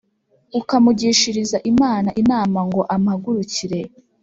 ukamugishiriza 0.59 1.57
Imana 1.71 2.09
inama 2.21 2.59
ngo 2.67 2.81
ampagurukire 2.95 3.79